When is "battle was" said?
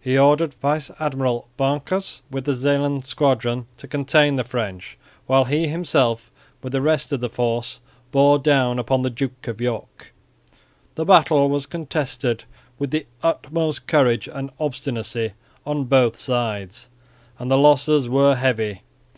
11.04-11.66